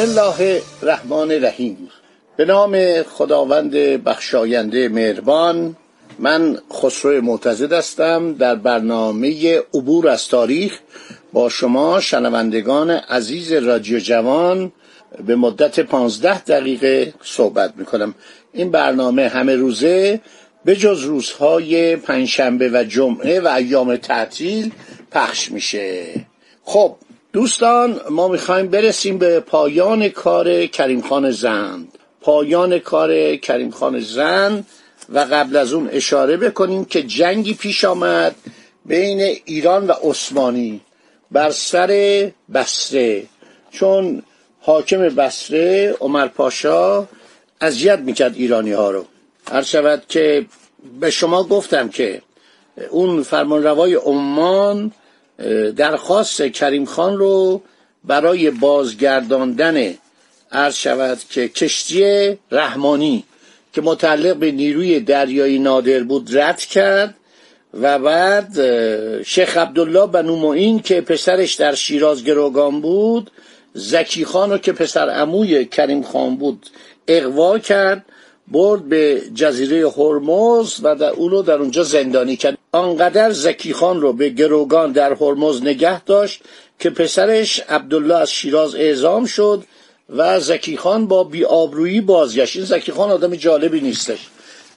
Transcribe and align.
الله 0.00 0.62
الرحمن 0.82 1.30
الرحیم 1.32 1.88
به 2.36 2.44
نام 2.44 3.02
خداوند 3.02 3.70
بخشاینده 4.04 4.88
مهربان 4.88 5.76
من 6.18 6.58
خسرو 6.72 7.22
معتزد 7.22 7.72
هستم 7.72 8.34
در 8.34 8.54
برنامه 8.54 9.58
عبور 9.74 10.08
از 10.08 10.28
تاریخ 10.28 10.78
با 11.32 11.48
شما 11.48 12.00
شنوندگان 12.00 12.90
عزیز 12.90 13.52
رادیو 13.52 13.98
جوان 13.98 14.72
به 15.26 15.36
مدت 15.36 15.80
پانزده 15.80 16.40
دقیقه 16.44 17.14
صحبت 17.22 17.72
می‌کنم. 17.76 18.14
این 18.52 18.70
برنامه 18.70 19.28
همه 19.28 19.56
روزه 19.56 20.20
به 20.64 20.76
جز 20.76 21.00
روزهای 21.04 21.96
پنجشنبه 21.96 22.70
و 22.72 22.84
جمعه 22.84 23.40
و 23.40 23.48
ایام 23.48 23.96
تعطیل 23.96 24.72
پخش 25.10 25.52
میشه. 25.52 26.04
خب 26.64 26.96
دوستان 27.32 28.00
ما 28.10 28.28
می‌خوایم 28.28 28.68
برسیم 28.68 29.18
به 29.18 29.40
پایان 29.40 30.08
کار 30.08 30.66
کریم 30.66 31.00
خان 31.00 31.30
زند. 31.30 31.98
پایان 32.20 32.78
کار 32.78 33.36
کریم 33.36 33.70
خان 33.70 34.00
زند 34.00 34.66
و 35.08 35.18
قبل 35.18 35.56
از 35.56 35.72
اون 35.72 35.88
اشاره 35.92 36.36
بکنیم 36.36 36.84
که 36.84 37.02
جنگی 37.02 37.54
پیش 37.54 37.84
آمد 37.84 38.34
بین 38.84 39.20
ایران 39.44 39.86
و 39.86 39.92
عثمانی 40.02 40.80
بر 41.30 41.50
سر 41.50 42.30
بسره 42.54 43.22
چون 43.70 44.22
حاکم 44.60 44.98
بسره 44.98 45.96
عمر 46.00 46.26
پاشا 46.26 47.06
اذیت 47.60 47.98
می‌کرد 47.98 48.36
ایرانی 48.36 48.72
ها 48.72 48.90
رو. 48.90 49.04
هر 49.52 49.62
شود 49.62 50.02
که 50.08 50.46
به 51.00 51.10
شما 51.10 51.42
گفتم 51.44 51.88
که 51.88 52.22
اون 52.90 53.22
فرمانروای 53.22 53.94
عمان 53.94 54.92
درخواست 55.76 56.42
کریم 56.42 56.84
خان 56.84 57.18
رو 57.18 57.62
برای 58.04 58.50
بازگرداندن 58.50 59.94
عرض 60.52 60.74
شود 60.74 61.18
که 61.30 61.48
کشتی 61.48 62.38
رحمانی 62.50 63.24
که 63.72 63.80
متعلق 63.80 64.36
به 64.36 64.50
نیروی 64.50 65.00
دریایی 65.00 65.58
نادر 65.58 66.02
بود 66.02 66.38
رد 66.38 66.60
کرد 66.60 67.14
و 67.74 67.98
بعد 67.98 68.52
شیخ 69.22 69.56
عبدالله 69.56 70.06
بنو 70.06 70.36
معین 70.36 70.80
که 70.80 71.00
پسرش 71.00 71.54
در 71.54 71.74
شیراز 71.74 72.24
گروگان 72.24 72.80
بود 72.80 73.30
زکی 73.74 74.24
خان 74.24 74.50
رو 74.50 74.58
که 74.58 74.72
پسر 74.72 75.08
عموی 75.10 75.64
کریم 75.64 76.02
خان 76.02 76.36
بود 76.36 76.66
اقوا 77.08 77.58
کرد 77.58 78.04
برد 78.48 78.88
به 78.88 79.22
جزیره 79.34 79.90
هرمز 79.90 80.80
و 80.82 80.94
در 80.94 81.10
او 81.10 81.28
رو 81.28 81.42
در 81.42 81.54
اونجا 81.54 81.82
زندانی 81.82 82.36
کرد. 82.36 82.59
آنقدر 82.72 83.30
زکی 83.30 83.72
خان 83.72 84.00
رو 84.00 84.12
به 84.12 84.28
گروگان 84.28 84.92
در 84.92 85.12
هرمز 85.12 85.62
نگه 85.62 86.04
داشت 86.04 86.42
که 86.78 86.90
پسرش 86.90 87.60
عبدالله 87.68 88.14
از 88.14 88.30
شیراز 88.30 88.74
اعزام 88.74 89.26
شد 89.26 89.64
و 90.16 90.40
زکی 90.40 90.76
خان 90.76 91.06
با 91.06 91.24
بیابرویی 91.24 92.00
بازگشت. 92.00 92.56
این 92.56 92.64
زکی 92.64 92.92
خان 92.92 93.10
آدم 93.10 93.34
جالبی 93.34 93.80
نیستش. 93.80 94.28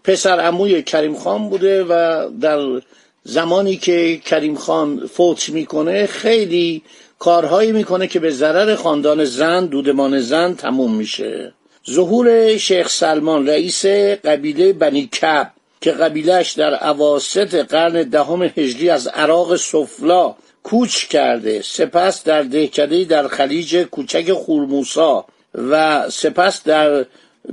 پسر 0.04 0.40
عموی 0.40 0.84
کریم 0.84 1.16
خان 1.16 1.50
بوده 1.50 1.84
و 1.84 2.30
در 2.42 2.82
زمانی 3.24 3.78
که 3.78 4.18
کریم 4.26 4.56
خان 4.56 5.08
فوت 5.08 5.50
می‌کنه 5.50 6.06
خیلی 6.06 6.84
کارهایی 7.20 7.72
می‌کنه 7.72 8.08
که 8.08 8.20
به 8.20 8.30
ضرر 8.30 8.76
خاندان 8.76 9.26
زن 9.26 9.66
دودمان 9.66 10.20
زن 10.20 10.54
تموم 10.54 10.96
میشه. 10.96 11.54
ظهور 11.92 12.58
شیخ 12.58 12.90
سلمان 12.90 13.48
رئیس 13.48 13.86
قبیله 14.26 14.74
بنی 14.74 15.08
کب 15.08 15.52
که 15.84 15.92
قبیلش 15.92 16.52
در 16.52 16.74
عواست 16.74 17.56
قرن 17.56 18.04
دهم 18.04 18.42
هجری 18.44 18.90
از 18.90 19.08
عراق 19.08 19.56
سفلا 19.56 20.36
کوچ 20.64 21.08
کرده 21.08 21.62
سپس 21.62 22.24
در 22.24 22.42
دهکده 22.42 23.04
در 23.04 23.28
خلیج 23.28 23.84
کوچک 23.84 24.34
خورموسا 24.34 25.26
و 25.56 26.06
سپس 26.10 26.64
در 26.64 27.06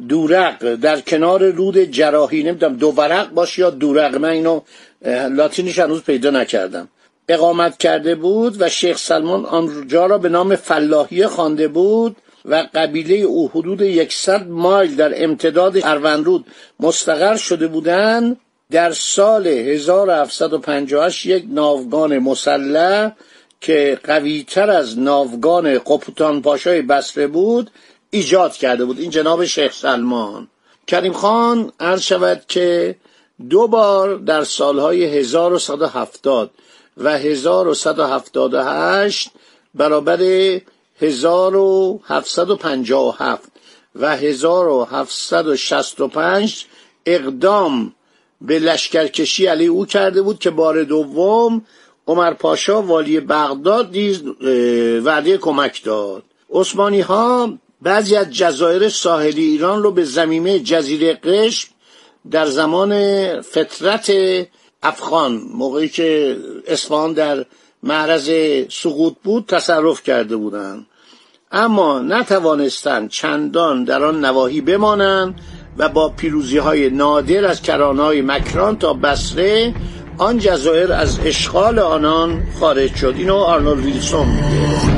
دورق 0.08 0.74
در 0.74 1.00
کنار 1.00 1.50
رود 1.50 1.78
جراحی 1.78 2.42
نمی‌دونم 2.42 2.76
دو 2.76 2.88
ورق 2.88 3.30
باش 3.30 3.58
یا 3.58 3.70
دورق 3.70 4.14
من 4.16 4.28
اینو 4.28 4.60
لاتینیش 5.30 5.78
هنوز 5.78 6.02
پیدا 6.02 6.30
نکردم. 6.30 6.88
اقامت 7.28 7.78
کرده 7.78 8.14
بود 8.14 8.62
و 8.62 8.68
شیخ 8.68 8.98
سلمان 8.98 9.44
آنجا 9.44 10.06
را 10.06 10.18
به 10.18 10.28
نام 10.28 10.56
فلاحیه 10.56 11.26
خوانده 11.26 11.68
بود. 11.68 12.16
و 12.44 12.66
قبیله 12.74 13.16
او 13.16 13.48
حدود 13.48 13.80
یکصد 13.80 14.48
مایل 14.48 14.96
در 14.96 15.24
امتداد 15.24 15.84
اروندرود 15.84 16.46
مستقر 16.80 17.36
شده 17.36 17.66
بودند 17.66 18.40
در 18.70 18.92
سال 18.92 19.46
1758 19.46 21.26
یک 21.26 21.44
ناوگان 21.48 22.18
مسلح 22.18 23.12
که 23.60 23.98
قویتر 24.04 24.70
از 24.70 24.98
ناوگان 24.98 25.78
قپوتان 25.78 26.42
پاشای 26.42 26.82
بسره 26.82 27.26
بود 27.26 27.70
ایجاد 28.10 28.52
کرده 28.52 28.84
بود. 28.84 29.00
این 29.00 29.10
جناب 29.10 29.44
شیخ 29.44 29.72
سلمان. 29.72 30.48
کریم 30.86 31.12
خان 31.12 31.72
عرض 31.80 32.02
شود 32.02 32.42
که 32.48 32.96
دو 33.50 33.68
بار 33.68 34.16
در 34.16 34.44
سالهای 34.44 35.04
1170 35.04 36.50
و 36.96 37.18
1178 37.18 39.30
برابر 39.74 40.16
1757 41.00 43.42
و 43.94 44.16
1765 44.16 46.66
اقدام 47.06 47.94
به 48.40 48.58
لشکرکشی 48.58 49.46
علیه 49.46 49.68
او 49.68 49.86
کرده 49.86 50.22
بود 50.22 50.38
که 50.38 50.50
بار 50.50 50.84
دوم 50.84 51.66
عمر 52.06 52.34
پاشا 52.34 52.82
والی 52.82 53.20
بغداد 53.20 53.90
نیز 53.90 54.22
وعده 55.04 55.38
کمک 55.38 55.84
داد. 55.84 56.22
عثمانی 56.50 57.00
ها 57.00 57.52
بعضی 57.82 58.16
از 58.16 58.30
جزایر 58.30 58.88
ساحلی 58.88 59.44
ایران 59.44 59.82
رو 59.82 59.90
به 59.90 60.04
زمینه 60.04 60.60
جزیره 60.60 61.14
قشم 61.14 61.68
در 62.30 62.46
زمان 62.46 62.92
فترت 63.40 64.12
افغان 64.82 65.42
موقعی 65.54 65.88
که 65.88 66.36
اصفهان 66.66 67.12
در 67.12 67.44
معرض 67.82 68.30
سقوط 68.70 69.14
بود 69.24 69.46
تصرف 69.46 70.02
کرده 70.02 70.36
بودند. 70.36 70.86
اما 71.52 71.98
نتوانستند 71.98 73.08
چندان 73.08 73.84
در 73.84 74.04
آن 74.04 74.24
نواحی 74.24 74.60
بمانند 74.60 75.34
و 75.78 75.88
با 75.88 76.08
پیروزی 76.08 76.58
های 76.58 76.90
نادر 76.90 77.44
از 77.44 77.62
کرانهای 77.62 78.22
مکران 78.22 78.78
تا 78.78 78.92
بسره 78.94 79.74
آن 80.18 80.38
جزایر 80.38 80.92
از 80.92 81.18
اشغال 81.24 81.78
آنان 81.78 82.42
خارج 82.60 82.94
شد. 82.94 83.14
اینو 83.18 83.36
آرنولد 83.36 83.84
ویلسون 83.84 84.26
میگه. 84.26 84.89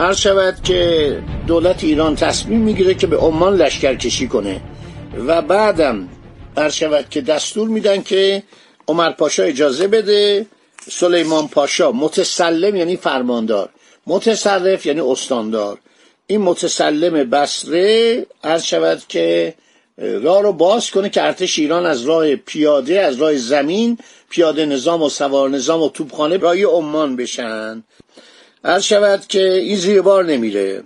هر 0.00 0.12
شود 0.14 0.62
که 0.62 1.22
دولت 1.46 1.84
ایران 1.84 2.16
تصمیم 2.16 2.60
می‌گیره 2.60 2.94
که 2.94 3.06
به 3.06 3.16
عمان 3.16 3.56
لشکر 3.56 3.94
کشی 3.94 4.28
کنه 4.28 4.60
و 5.26 5.42
بعدم 5.42 6.08
هر 6.56 6.68
شود 6.70 7.08
که 7.10 7.20
دستور 7.20 7.68
میدن 7.68 8.02
که 8.02 8.42
عمر 8.88 9.10
پاشا 9.12 9.42
اجازه 9.42 9.88
بده 9.88 10.46
سلیمان 10.90 11.48
پاشا 11.48 11.92
متسلم 11.92 12.76
یعنی 12.76 12.96
فرماندار 12.96 13.68
متصرف 14.06 14.86
یعنی 14.86 15.00
استاندار. 15.00 15.78
این 16.26 16.40
متسلم 16.40 17.30
بسره 17.30 18.26
عرض 18.44 18.62
شود 18.62 19.02
که 19.08 19.54
راه 19.98 20.42
رو 20.42 20.52
باز 20.52 20.90
کنه 20.90 21.10
که 21.10 21.22
ارتش 21.22 21.58
ایران 21.58 21.86
از 21.86 22.02
راه 22.02 22.36
پیاده 22.36 23.00
از 23.00 23.16
راه 23.16 23.36
زمین 23.36 23.98
پیاده 24.30 24.66
نظام 24.66 25.02
و 25.02 25.08
سوار 25.08 25.50
نظام 25.50 25.82
و 25.82 25.88
توپخانه 25.88 26.36
رای 26.36 26.62
عمان 26.62 27.16
بشن. 27.16 27.84
عرض 28.64 28.82
شود 28.82 29.26
که 29.26 29.52
این 29.52 29.76
زیر 29.76 30.02
بار 30.02 30.24
نمیره. 30.24 30.82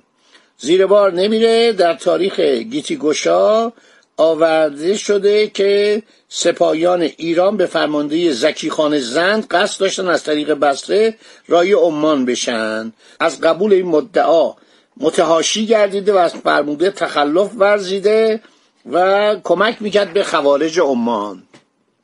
زیر 0.59 0.87
بار 0.87 1.13
نمیره 1.13 1.73
در 1.73 1.95
تاریخ 1.95 2.41
گیتی 2.41 2.97
گشا 2.97 3.73
آورده 4.17 4.97
شده 4.97 5.47
که 5.47 6.03
سپاهیان 6.29 7.03
ایران 7.03 7.57
به 7.57 7.67
فرمانده 7.67 8.33
زکی 8.33 8.71
خان 8.71 8.99
زند 8.99 9.47
قصد 9.47 9.81
داشتن 9.81 10.09
از 10.09 10.25
طریق 10.25 10.53
بسره 10.53 11.15
رای 11.49 11.73
عمان 11.73 12.25
بشن. 12.25 12.93
از 13.21 13.41
قبول 13.41 13.73
این 13.73 13.87
مدعا 13.87 14.55
متهاشی 14.97 15.67
گردیده 15.67 16.13
و 16.13 16.17
از 16.17 16.35
فرموده 16.35 16.91
تخلف 16.91 17.51
ورزیده 17.57 18.41
و 18.93 19.37
کمک 19.45 19.77
می‌کرد 19.83 20.13
به 20.13 20.25
خوارج 20.25 20.81
عمان. 20.81 21.43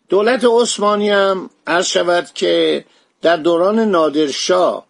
دولت 0.09 0.45
عثمانی 0.45 1.11
هم 1.11 1.51
عرض 1.67 1.87
شود 1.87 2.29
که 2.35 2.85
در 3.23 3.37
دوران 3.37 3.79
نادرشاه 3.79 4.90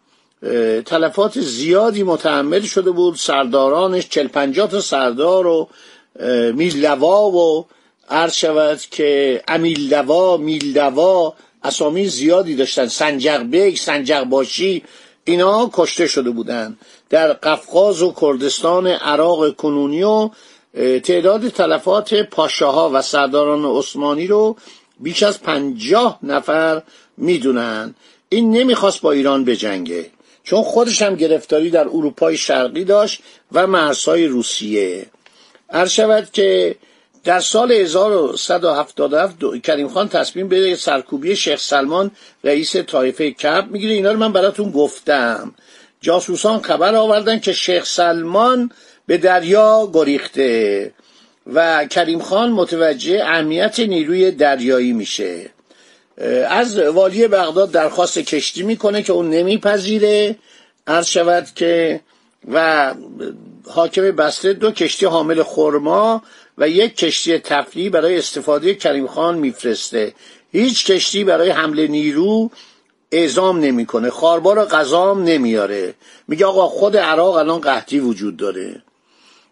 تلفات 0.87 1.41
زیادی 1.41 2.03
متحمل 2.03 2.61
شده 2.61 2.91
بود. 2.91 3.17
سردارانش 3.17 4.09
چل 4.09 4.27
تا 4.67 4.81
سردار 4.81 5.47
و 5.47 5.69
میلوا 6.55 7.31
و 7.31 7.67
عرض 8.09 8.35
شود 8.35 8.81
که 8.91 9.43
امیلوا 9.49 10.37
میلوا 10.37 11.35
اسامی 11.63 12.07
زیادی 12.07 12.57
داشتن. 12.57 12.87
سنجق 12.87 13.43
بیگ 13.43 13.77
سنجق 13.77 14.25
باشی 14.25 14.83
اینا 15.25 15.71
کشته 15.73 16.07
شده 16.07 16.31
بودند 16.31 16.79
در 17.11 17.33
قفقاز 17.33 18.03
و 18.03 18.15
کردستان 18.21 18.87
عراق 18.87 19.57
کنونی 19.57 20.03
و 20.03 20.31
تعداد 21.03 21.49
تلفات 21.49 22.15
پاشاها 22.15 22.91
و 22.95 23.03
سرداران 23.03 23.65
عثمانی 23.65 24.27
رو 24.27 24.57
بیش 25.01 25.23
از 25.23 25.43
پنجاه 25.43 26.19
نفر 26.23 26.83
می‌دونن. 27.17 27.95
این 28.29 28.51
نمی‌خواست 28.51 29.01
با 29.01 29.13
ایران 29.13 29.45
بجنگه. 29.45 30.11
چون 30.51 30.63
خودش 30.63 31.03
هم 31.03 31.15
گرفتاری 31.15 31.71
در 31.71 31.89
اروپای 31.89 32.37
شرقی 32.37 32.85
داشت 32.85 33.23
و 33.53 33.67
مرزهای 33.67 34.27
روسیه. 34.27 35.07
عرض 35.71 35.91
شود 35.91 36.29
که 36.33 36.77
در 37.25 37.41
سال 37.41 37.73
1177 37.73 39.37
کریم 39.63 39.89
خان 39.89 40.09
تصمیم 40.09 40.49
به 40.49 40.77
سرکوبی 40.77 41.37
شیخ 41.37 41.61
سلمان 41.61 42.11
رئیس 42.45 42.77
طایفه 42.77 43.31
کب 43.31 43.71
می‌گیره. 43.71 43.95
اینا 43.95 44.13
رو 44.13 44.19
من 44.19 44.33
براتون 44.33 44.71
گفتم. 44.71 45.55
جاسوسان 46.01 46.61
خبر 46.63 46.95
آوردن 46.95 47.39
که 47.41 47.53
شیخ 47.53 47.87
سلمان 47.87 48.71
به 49.07 49.19
دریا 49.19 49.91
گریخته 49.93 50.93
و 51.55 51.87
کریم 51.87 52.21
خان 52.21 52.51
متوجه 52.51 53.21
اهمیت 53.25 53.81
نیروی 53.81 54.31
دریایی 54.31 54.93
میشه. 54.93 55.51
از 56.49 56.79
والی 56.79 57.29
بغداد 57.29 57.71
درخواست 57.71 58.19
کشتی 58.19 58.63
می‌کنه 58.63 59.03
که 59.03 59.13
اون 59.13 59.31
نمیپذیره. 59.31 60.37
عرض 60.87 61.07
شود 61.07 61.49
که 61.55 62.01
و 62.53 62.95
حاکم 63.67 64.11
بسته 64.11 64.53
دو 64.53 64.71
کشتی 64.71 65.07
حامل 65.07 65.43
خرما 65.43 66.23
و 66.59 66.69
یک 66.69 66.97
کشتی 66.97 67.39
تفریح 67.39 67.91
برای 67.91 68.19
استفاده 68.19 68.75
کریم 68.75 69.07
خان 69.07 69.39
میفرسته. 69.39 70.15
هیچ 70.53 70.87
کشتی 70.87 71.25
برای 71.25 71.51
حمله 71.51 71.87
نیرو 71.87 72.51
اعزام 73.13 73.59
نمی‌کنه. 73.59 74.11
خاربار 74.11 74.65
غذام 74.65 75.23
نمیاره 75.23 75.95
میگه 76.29 76.47
آقا 76.47 76.67
خود 76.67 76.97
عراق 76.97 77.37
الان 77.37 77.61
قحطی 77.61 77.99
وجود 78.01 78.37
داره. 78.37 78.83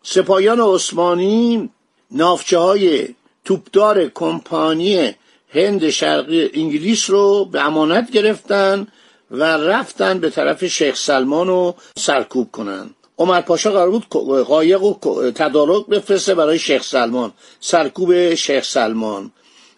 سپاهیان 0.02 0.60
عثمانی 0.60 1.70
نافچه 2.10 2.58
های 2.58 3.08
توپدار 3.44 4.08
کمپانی 4.14 5.14
هند 5.50 5.90
شرقی 5.90 6.50
انگلیس 6.54 7.10
رو 7.10 7.44
به 7.44 7.60
امانت 7.60 8.10
گرفتن 8.10 8.86
و 9.30 9.44
رفتن 9.44 10.18
به 10.18 10.30
طرف 10.30 10.64
شیخ 10.64 10.96
سلمان 10.96 11.46
رو 11.46 11.74
سرکوب 11.96 12.50
کنن. 12.52 12.90
عمر 13.18 13.40
پاشا 13.40 13.70
قرار 13.70 13.90
بود 13.90 14.08
قایق 14.44 14.82
و 14.82 14.94
تدارک 15.30 15.86
بفرسته 15.86 16.34
برای 16.34 16.58
شیخ 16.58 16.82
سلمان 16.82 17.32
سرکوب 17.60 18.34
شیخ 18.34 18.64
سلمان. 18.64 19.32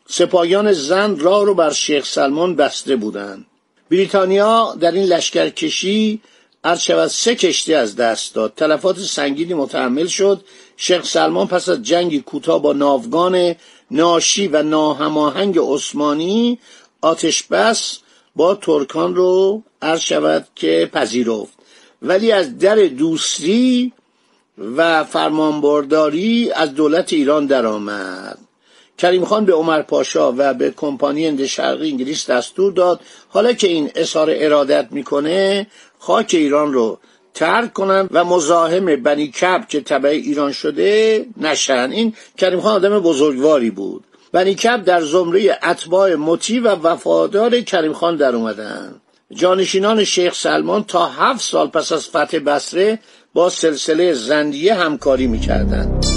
سپاهیان 0.08 0.72
زن 0.72 1.18
راه 1.18 1.44
رو 1.44 1.54
بر 1.54 1.72
شیخ 1.72 2.06
سلمان 2.06 2.56
بسته 2.56 2.96
بودند. 2.96 3.46
بریتانیا 3.90 4.76
در 4.80 4.92
این 4.92 5.04
لشکرکشی 5.04 6.20
عرض 6.64 6.80
شود 6.80 7.06
سه 7.06 7.34
کشتی 7.34 7.74
از 7.74 7.96
دست 7.96 8.34
داد. 8.34 8.52
تلفات 8.56 8.98
سنگینی 8.98 9.54
متحمل 9.54 10.06
شد. 10.06 10.44
شیخ 10.76 11.04
سلمان 11.04 11.46
پس 11.46 11.68
از 11.68 11.82
جنگی 11.82 12.20
کوتاه 12.20 12.62
با 12.62 12.72
ناوگان 12.72 13.54
ناشی 13.90 14.48
و 14.48 14.62
ناهماهنگ 14.62 15.58
عثمانی 15.58 16.58
آتش 17.00 17.42
بس 17.42 17.98
با 18.36 18.54
ترکان 18.54 19.14
رو 19.14 19.62
عرض 19.82 20.00
شود 20.00 20.46
که 20.54 20.90
پذیرفت. 20.92 21.52
ولی 22.02 22.32
از 22.32 22.58
در 22.58 22.74
دوسری 22.74 23.92
و 24.76 25.04
فرمانبرداری 25.04 26.50
از 26.50 26.74
دولت 26.74 27.12
ایران 27.12 27.46
درآمد. 27.46 28.38
کریم 28.98 29.24
خان 29.24 29.44
به 29.44 29.52
عمر 29.52 29.82
پاشا 29.82 30.34
و 30.36 30.54
به 30.54 30.70
کمپانی 30.70 31.26
هند 31.26 31.46
شرقی 31.46 31.90
انگلیس 31.90 32.30
دستور 32.30 32.72
داد. 32.72 33.00
حالا 33.28 33.52
که 33.52 33.68
این 33.68 33.90
اظهار 33.94 34.30
ارادت 34.34 34.88
می‌کنه 34.90 35.66
خاک 35.98 36.30
ایران 36.34 36.72
رو 36.72 36.98
ترک 37.34 37.72
کنن 37.72 38.08
و 38.10 38.24
مزاحم 38.24 38.96
بنی 38.96 39.28
کب 39.28 39.66
که 39.68 39.80
تبع 39.80 40.08
ایران 40.08 40.52
شده 40.52 41.24
نشن. 41.36 41.90
این 41.92 42.14
کریم 42.38 42.60
خان 42.60 42.74
آدم 42.74 43.00
بزرگواری 43.00 43.70
بود. 43.70 44.04
بنی 44.32 44.54
کب 44.54 44.84
در 44.84 45.00
زمره 45.00 45.58
اتباع 45.62 46.14
مطیع 46.14 46.62
و 46.62 46.68
وفادار 46.68 47.60
کریم 47.60 47.92
خان 47.92 48.16
در 48.16 48.34
اومدن. 48.36 49.00
جانشینان 49.34 50.04
شیخ 50.04 50.34
سلمان 50.34 50.84
تا 50.84 51.06
هفت 51.06 51.40
سال 51.40 51.68
پس 51.68 51.92
از 51.92 52.08
فتح 52.08 52.38
بسره 52.38 52.98
با 53.34 53.50
سلسله 53.50 54.12
زندیه 54.12 54.74
همکاری 54.74 55.26
می‌کردند. 55.26 56.09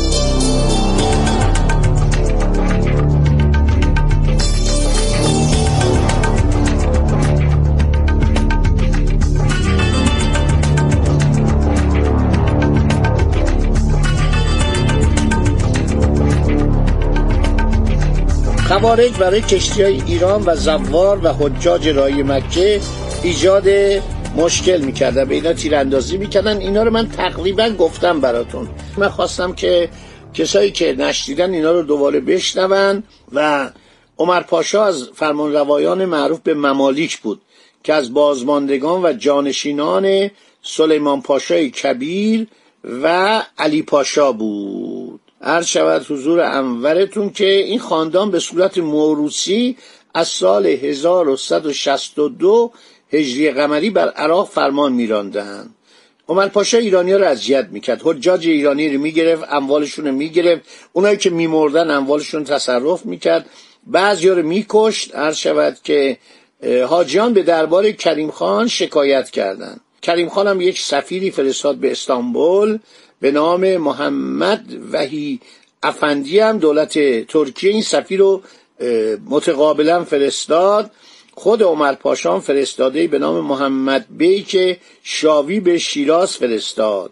خوارج 18.84 19.18
برای 19.18 19.42
کشتی 19.42 19.84
های 19.84 20.02
ایران 20.02 20.44
و 20.46 20.56
زوار 20.56 21.20
و 21.24 21.28
حجاج 21.28 21.90
رای 21.90 22.24
مکه 22.24 22.82
ایجاد 23.24 23.70
مشکل 24.38 24.82
می‌کردن. 24.82 25.26
به 25.26 25.36
اینا 25.36 25.54
تیراندازی 25.54 26.18
می‌کردن. 26.18 26.58
اینا 26.58 26.84
رو 26.84 26.92
من 26.92 27.10
تقریبا 27.10 27.70
گفتم 27.70 28.20
براتون. 28.20 28.70
من 28.98 29.10
خواستم 29.10 29.54
که 29.54 29.90
کسایی 30.34 30.72
که 30.72 30.96
نشدیدن 30.98 31.54
اینا 31.54 31.72
رو 31.72 31.82
دوباره 31.82 32.20
بشنون 32.20 33.04
و 33.34 33.70
عمر 34.18 34.42
پاشا 34.42 34.86
از 34.86 35.10
فرمان 35.14 35.54
روایان 35.54 36.06
معروف 36.06 36.40
به 36.40 36.54
ممالیک 36.54 37.18
بود 37.18 37.42
که 37.84 37.94
از 37.94 38.14
بازماندگان 38.14 39.06
و 39.06 39.14
جانشینان 39.14 40.30
سلیمان 40.62 41.22
پاشای 41.22 41.70
کبیر 41.70 42.48
و 43.04 43.42
علی 43.58 43.82
پاشا 43.82 44.32
بود. 44.32 45.23
عرض 45.44 45.66
شود 45.66 46.06
حضور 46.10 46.40
انورتون 46.40 47.30
که 47.30 47.50
این 47.50 47.80
خاندان 47.80 48.32
به 48.32 48.40
صورت 48.40 48.78
موروسی 48.78 49.78
از 50.14 50.28
سال 50.28 50.66
1162 50.66 52.72
هجری 53.14 53.52
قمری 53.52 53.90
بر 53.90 54.10
عراق 54.10 54.50
فرمان 54.50 54.94
میراندند 54.94 55.76
عمر 56.28 56.48
پاشا 56.48 56.78
ایرانی 56.78 57.12
ها 57.12 57.18
رو 57.18 57.26
اذیت 57.26 57.68
می‌کرد. 57.72 58.02
حجاج 58.04 58.48
ایرانی 58.48 58.90
رو 58.90 59.02
می‌گرفت 59.02 59.44
اموالشون 59.50 60.08
رو 60.08 60.12
می‌گرفت. 60.12 60.62
اونایی 60.94 61.18
که 61.18 61.30
میمردن 61.30 61.92
اموالشون 61.92 62.44
تصرف 62.44 63.06
می‌کرد. 63.06 63.46
بعضی 63.88 64.30
رو 64.30 64.44
میکشت. 64.44 65.16
عرض 65.16 65.36
شود 65.36 65.78
که 65.84 66.18
حاجیان 66.90 67.34
به 67.34 67.44
دربار 67.44 67.92
کریم 67.92 68.32
خان 68.32 68.68
شکایت 68.68 69.30
کردند. 69.30 69.82
کریم 70.04 70.30
خان 70.30 70.48
هم 70.48 70.62
یک 70.62 70.80
سفیری 70.80 71.32
فرستاد 71.32 71.76
به 71.76 71.92
استانبول 71.92 72.80
به 73.22 73.32
نام 73.32 73.78
محمد 73.78 74.66
وحی 74.92 75.40
افندی 75.84 76.40
هم 76.40 76.58
دولت 76.58 76.94
ترکیه 77.28 77.72
این 77.72 77.82
سفیر 77.82 78.20
رو 78.20 78.42
متقابلا 79.30 80.04
فرستاد. 80.04 80.92
خود 81.36 81.64
عمر 81.64 81.94
پاشان 81.94 82.40
فرستاده 82.40 83.08
به 83.08 83.20
نام 83.20 83.46
محمد 83.46 84.06
بی 84.10 84.44
که 84.44 84.78
شاوی 85.04 85.60
به 85.60 85.78
شیراز 85.78 86.38
فرستاد. 86.38 87.12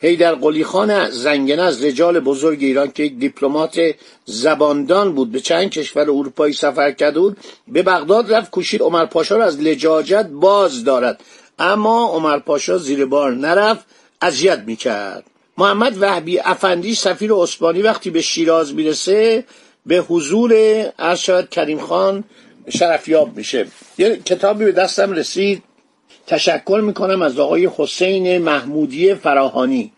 هیدر 0.00 0.34
قلی 0.34 0.64
خان 0.64 1.10
زنگنه 1.10 1.62
از 1.62 1.84
رجال 1.84 2.20
بزرگ 2.20 2.58
ایران 2.60 2.92
که 2.92 3.02
یک 3.02 3.18
دیپلمات 3.18 3.94
زباندان 4.24 5.12
بود 5.14 5.32
به 5.32 5.40
چند 5.40 5.70
کشور 5.70 6.02
اروپایی 6.02 6.54
سفر 6.54 6.92
کرده 6.92 7.20
بود 7.20 7.36
به 7.68 7.82
بغداد 7.82 8.32
رفت 8.32 8.50
کوشید 8.50 8.82
عمر 8.82 9.06
پاشا 9.06 9.36
را 9.36 9.44
از 9.44 9.60
لجاجت 9.60 10.26
باز 10.26 10.84
دارد. 10.84 11.20
اما 11.58 12.08
عمر 12.08 12.38
پاشا 12.38 12.78
زیر 12.78 13.06
بار 13.06 13.32
نرفت 13.34 13.84
اذیت 14.22 14.58
می‌کرد. 14.58 15.24
محمد 15.58 16.02
وحبی 16.02 16.38
افندی 16.38 16.94
سفیر 16.94 17.32
عثمانی 17.32 17.82
وقتی 17.82 18.10
به 18.10 18.22
شیراز 18.22 18.74
می‌رسه 18.74 19.44
به 19.86 19.96
حضور 19.96 20.54
ارشد 20.98 21.48
کریم 21.48 21.78
خان 21.78 22.24
شرفیاب 22.68 23.36
میشه. 23.36 23.66
یه 23.98 24.16
کتابی 24.16 24.64
به 24.64 24.72
دستم 24.72 25.12
رسید 25.12 25.62
تشکر 26.26 26.80
می‌کنم 26.84 27.22
از 27.22 27.38
آقای 27.38 27.70
حسین 27.76 28.38
محمودی 28.38 29.14
فراهانی. 29.14 29.92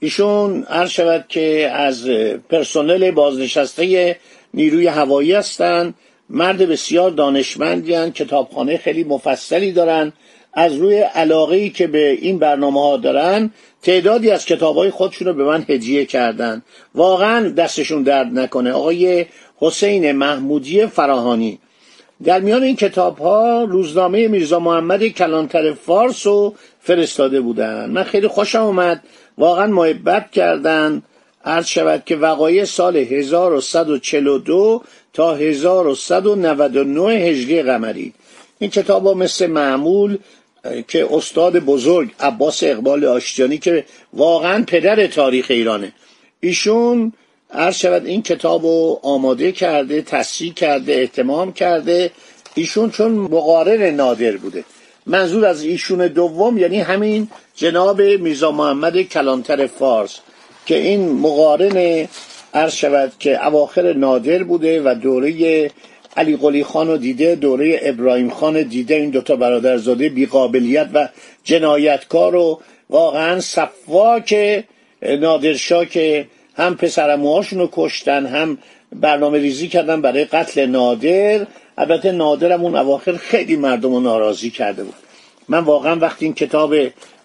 ایشون 0.00 0.66
هر 0.70 0.86
شود 0.86 1.24
که 1.28 1.70
از 1.74 2.06
پرسنل 2.50 3.10
بازنشسته 3.10 4.16
نیروی 4.54 4.86
هوایی 4.86 5.32
هستند 5.32 5.94
مرد 6.30 6.58
بسیار 6.58 7.10
دانشمندی 7.10 8.10
کتابخانه 8.10 8.76
خیلی 8.76 9.04
مفصلی 9.04 9.72
دارن. 9.72 10.12
از 10.52 10.74
روی 10.74 10.98
علاقه 11.00 11.68
که 11.68 11.86
به 11.86 12.10
این 12.10 12.38
برنامه 12.38 12.80
ها 12.80 12.96
دارن 12.96 13.50
تعدادی 13.82 14.30
از 14.30 14.44
کتاب 14.46 14.76
های 14.76 14.90
خودشون 14.90 15.28
رو 15.28 15.34
به 15.34 15.44
من 15.44 15.64
هدیه 15.68 16.04
کردن. 16.04 16.62
واقعا 16.94 17.48
دستشون 17.48 18.02
درد 18.02 18.38
نکنه. 18.38 18.72
آقای 18.72 19.26
حسین 19.56 20.12
محمودی 20.12 20.86
فراهانی. 20.86 21.58
در 22.24 22.40
میان 22.40 22.62
این 22.62 22.76
کتاب 22.76 23.18
ها 23.18 23.64
روزنامه 23.64 24.28
میرزا 24.28 24.58
محمد 24.58 25.08
کلانتر 25.08 25.72
فارس 25.72 26.26
رو 26.26 26.54
فرستاده 26.80 27.40
بودن. 27.40 27.90
من 27.90 28.02
خیلی 28.02 28.28
خوشم 28.28 28.62
اومد. 28.62 29.02
واقعا 29.38 29.66
محبت 29.66 30.30
کردن. 30.30 31.02
عرض 31.44 31.66
شود 31.66 32.02
که 32.06 32.16
وقایع 32.16 32.64
سال 32.64 32.96
1142 32.96 34.82
تا 35.12 35.34
1199 35.34 37.02
هجری 37.02 37.62
قمری. 37.62 38.12
این 38.58 38.70
کتاب 38.70 39.06
ها 39.06 39.14
مثل 39.14 39.46
معمول 39.46 40.18
که 40.88 41.08
استاد 41.10 41.58
بزرگ 41.58 42.10
عباس 42.20 42.62
اقبال 42.62 43.04
آشتیانی 43.04 43.58
که 43.58 43.84
واقعا 44.12 44.64
پدر 44.64 45.06
تاریخ 45.06 45.46
ایرانه. 45.48 45.92
ایشون 46.40 47.12
عرض 47.50 47.76
شود 47.76 48.06
این 48.06 48.22
کتاب 48.22 48.64
رو 48.64 49.00
آماده 49.02 49.52
کرده 49.52 50.02
تصحیح 50.02 50.54
کرده 50.54 50.92
احتمام 50.92 51.52
کرده. 51.52 52.10
ایشون 52.54 52.90
چون 52.90 53.12
مقارن 53.12 53.82
نادر 53.82 54.36
بوده. 54.36 54.64
منظور 55.06 55.46
از 55.46 55.62
ایشون 55.62 56.06
دوم 56.06 56.58
یعنی 56.58 56.80
همین 56.80 57.28
جناب 57.54 58.02
میرزا 58.02 58.52
محمد 58.52 59.02
کلانتر 59.02 59.66
فارس 59.66 60.20
که 60.66 60.78
این 60.78 61.12
مقارن 61.12 62.08
عرض 62.54 62.72
شود 62.72 63.12
که 63.18 63.46
اواخر 63.46 63.92
نادر 63.92 64.42
بوده 64.42 64.82
و 64.82 64.94
دوره 64.94 65.70
علی 66.16 66.36
قلی 66.36 66.64
خان 66.64 66.88
رو 66.88 66.96
دیده 66.96 67.34
دوره 67.34 67.80
ابراهیم 67.82 68.30
خان 68.30 68.62
دیده 68.62 68.94
این 68.94 69.10
دوتا 69.10 69.36
برادرزاده 69.36 70.08
بیقابلیت 70.08 70.88
و 70.94 71.08
جنایتکار 71.44 72.34
و 72.34 72.60
واقعا 72.90 73.40
صفاک 73.40 74.64
نادرشاه 75.02 75.86
که 75.86 76.26
هم 76.56 76.76
پسرموهاشون 76.76 77.58
رو 77.58 77.68
کشتن 77.72 78.26
هم 78.26 78.58
برنامه 78.92 79.38
ریزی 79.38 79.68
کردن 79.68 80.00
برای 80.00 80.24
قتل 80.24 80.66
نادر. 80.66 81.46
البته 81.78 82.12
نادرم 82.12 82.64
اون 82.64 82.76
اواخر 82.76 83.16
خیلی 83.16 83.56
مردم 83.56 83.92
رو 83.92 84.00
ناراضی 84.00 84.50
کرده 84.50 84.84
بود. 84.84 84.94
من 85.48 85.58
واقعا 85.58 85.96
وقتی 85.96 86.24
این 86.24 86.34
کتاب 86.34 86.74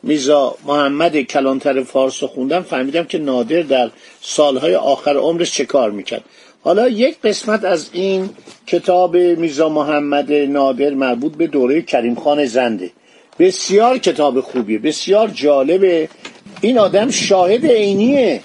میزا 0.03 0.55
محمد 0.65 1.21
کلانتر 1.21 1.83
فارس 1.83 2.23
رو 2.23 2.29
خوندم 2.29 2.61
فهمیدم 2.61 3.03
که 3.03 3.17
نادر 3.17 3.61
در 3.61 3.89
سالهای 4.21 4.75
آخر 4.75 5.17
عمرش 5.17 5.51
چه 5.51 5.65
کار 5.65 5.91
می‌کرد. 5.91 6.23
حالا 6.65 6.89
یک 6.89 7.21
قسمت 7.21 7.63
از 7.63 7.89
این 7.93 8.29
کتاب 8.67 9.17
میزا 9.17 9.69
محمد 9.69 10.31
نادر 10.33 10.89
مربوط 10.89 11.33
به 11.37 11.47
دوره 11.47 11.81
کریم 11.81 12.15
خان 12.15 12.45
زنده. 12.45 12.91
بسیار 13.39 13.97
کتاب 13.97 14.41
خوبیه 14.41 14.79
بسیار 14.79 15.27
جالبه. 15.27 16.09
این 16.61 16.77
آدم 16.77 17.09
شاهد 17.09 17.65
عینیه. 17.65 18.41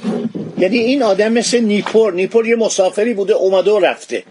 یعنی 0.59 0.79
این 0.79 1.03
آدم 1.03 1.33
مثل 1.33 1.61
نیپور. 1.61 2.12
نیپور 2.12 2.47
یه 2.47 2.57
مسافری 2.57 3.15
بوده 3.15 3.35
اومده 3.35 3.71
و 3.71 3.79
رفته. 3.79 4.23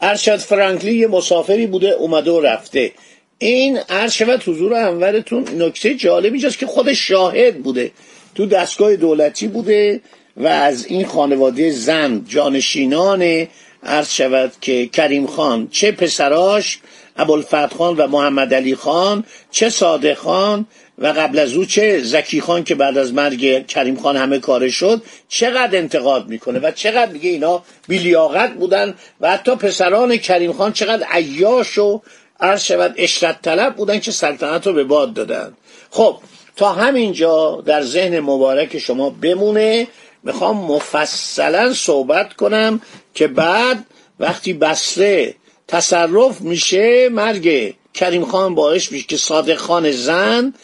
ارشد 0.00 0.36
فرانکلی 0.36 0.94
یه 0.94 1.06
مسافری 1.06 1.66
بوده 1.66 1.90
اومده 1.90 2.30
و 2.30 2.40
رفته. 2.40 2.92
این 3.38 3.78
ارشد 3.88 4.42
حضور 4.42 4.74
انورتون 4.74 5.44
نکته 5.58 5.94
جالب 5.94 6.32
اینجاست 6.32 6.58
که 6.58 6.66
خود 6.66 6.92
شاهد 6.92 7.58
بوده. 7.62 7.90
تو 8.34 8.46
دستگاه 8.46 8.96
دولتی 8.96 9.48
بوده. 9.48 10.00
و 10.38 10.46
از 10.46 10.86
این 10.86 11.06
خانواده 11.06 11.70
زن 11.70 12.24
جانشینان 12.28 13.46
عرض 13.82 14.10
شود 14.10 14.52
که 14.60 14.86
کریم 14.86 15.26
خان 15.26 15.68
چه 15.70 15.92
پسراش 15.92 16.78
ابوالفتح 17.16 17.66
خان 17.66 17.96
و 17.96 18.06
محمد 18.06 18.54
علی 18.54 18.74
خان 18.74 19.24
چه 19.50 19.70
صادق 19.70 20.14
خان 20.14 20.66
و 20.98 21.06
قبل 21.06 21.38
از 21.38 21.54
او 21.54 21.64
چه 21.64 22.00
زکی 22.02 22.40
خان 22.40 22.64
که 22.64 22.74
بعد 22.74 22.98
از 22.98 23.14
مرگ 23.14 23.66
کریم 23.66 23.96
خان 23.96 24.16
همه 24.16 24.38
کاره 24.38 24.70
شد 24.70 25.02
چقدر 25.28 25.78
انتقاد 25.78 26.28
می‌کنه 26.28 26.58
و 26.58 26.70
چقدر 26.70 27.12
میگه 27.12 27.30
اینا 27.30 27.62
بیلیاقت 27.88 28.54
بودن 28.54 28.94
و 29.20 29.30
حتی 29.30 29.56
پسران 29.56 30.16
کریم 30.16 30.52
خان 30.52 30.72
چقدر 30.72 31.06
عیاش 31.10 31.78
و 31.78 32.02
عرض 32.40 32.62
شود 32.62 32.94
اشرت 32.96 33.42
طلب 33.42 33.76
بودن 33.76 33.98
که 33.98 34.10
سلطنت 34.10 34.66
رو 34.66 34.72
به 34.72 34.84
باد 34.84 35.14
دادن. 35.14 35.52
خب 35.90 36.16
تا 36.56 36.72
همینجا 36.72 37.62
در 37.66 37.82
ذهن 37.82 38.20
مبارک 38.20 38.78
شما 38.78 39.10
بمونه 39.10 39.86
می‌خوام 40.22 40.56
مفصلا 40.56 41.72
صحبت 41.72 42.34
کنم 42.34 42.80
که 43.14 43.28
بعد 43.28 43.86
وقتی 44.20 44.52
بسره 44.52 45.34
تصرف 45.68 46.40
میشه 46.40 47.08
مرگ 47.08 47.74
کریم 47.94 48.24
خان 48.24 48.54
باعث 48.54 48.92
میشه 48.92 49.06
که 49.06 49.16
صادق 49.16 49.56
خان 49.56 49.92
زن 49.92 50.54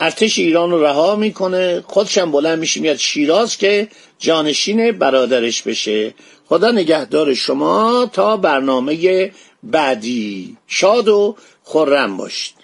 ارتش 0.00 0.38
ایران 0.38 0.70
رو 0.70 0.84
رها 0.84 1.16
می‌کنه. 1.16 1.84
خودشم 1.86 2.30
بلند 2.30 2.58
میشه 2.58 2.80
میاد 2.80 2.96
شیراز 2.96 3.56
که 3.58 3.88
جانشین 4.18 4.92
برادرش 4.92 5.62
بشه. 5.62 6.14
خدا 6.48 6.70
نگهدار 6.70 7.34
شما 7.34 8.10
تا 8.12 8.36
برنامه 8.36 9.32
بعدی. 9.62 10.56
شاد 10.66 11.08
و 11.08 11.36
خورم 11.62 12.16
باشید. 12.16 12.63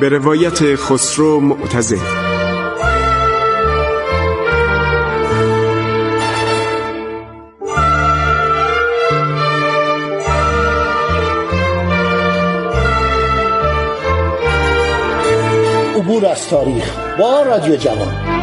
به 0.00 0.08
روایت 0.08 0.76
خسرو 0.76 1.40
معتزد 1.40 1.96
عبور 15.96 16.26
از 16.26 16.48
تاریخ 16.48 16.96
با 17.18 17.42
رادیو 17.42 17.76
جوان. 17.76 18.39